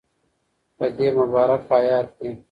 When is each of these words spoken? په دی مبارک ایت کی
په 0.77 0.85
دی 0.97 1.07
مبارک 1.17 1.63
ایت 1.77 2.07
کی 2.17 2.29